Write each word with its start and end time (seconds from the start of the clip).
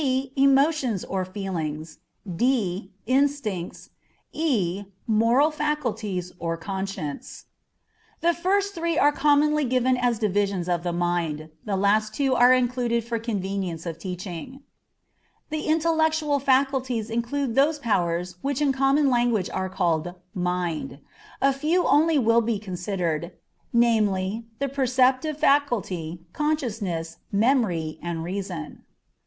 _Emotions 0.35 1.03
or 1.03 1.23
feelings. 1.23 1.99
d. 2.27 2.91
Instincts. 3.05 3.91
e. 4.33 4.85
Moral 5.05 5.51
faculties 5.51 6.31
or 6.39 6.57
conscience. 6.57 7.45
The 8.21 8.33
first 8.33 8.73
three 8.73 8.97
are 8.97 9.11
commonly 9.11 9.63
given 9.63 9.95
as 9.97 10.17
divisions 10.17 10.67
of 10.67 10.81
the 10.81 10.91
mind; 10.91 11.51
the 11.65 11.75
last 11.77 12.15
two 12.15 12.33
are 12.33 12.51
included 12.51 13.03
for 13.03 13.19
convenience 13.19 13.85
of 13.85 13.99
teaching. 13.99 14.61
The 15.51 15.67
Intellectual 15.67 16.39
Faculties 16.39 17.11
include 17.11 17.53
those 17.53 17.77
powers 17.77 18.37
which 18.41 18.59
in 18.59 18.71
common 18.73 19.07
language 19.07 19.51
are 19.51 19.69
called 19.69 20.15
"mind." 20.33 20.97
A 21.43 21.53
few 21.53 21.85
only 21.85 22.17
will 22.17 22.41
be 22.41 22.57
considered 22.57 23.33
namely, 23.71 24.47
the 24.57 24.67
perceptive 24.67 25.37
faculty, 25.37 26.21
consciousness, 26.33 27.17
memory, 27.31 27.99
and 28.01 28.23
reason. 28.23 28.81